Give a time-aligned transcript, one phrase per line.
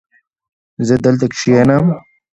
[0.87, 1.85] زه دلته کښېنم